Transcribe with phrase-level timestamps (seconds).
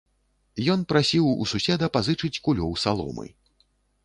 [0.75, 3.27] Ён прасіў у суседа пазычыць кулёў саломы.